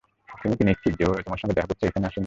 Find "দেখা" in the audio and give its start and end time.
1.55-1.67